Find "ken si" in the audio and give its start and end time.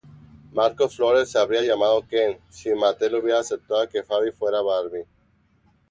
2.07-2.73